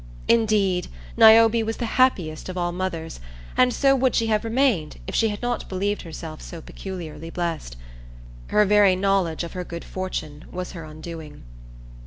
[0.27, 3.19] Indeed, Niobe was the happiest of all mothers,
[3.55, 7.77] and so would she have remained if she had not believed herself so peculiarly blessed.
[8.47, 11.43] Her very knowledge of her good fortune was her undoing.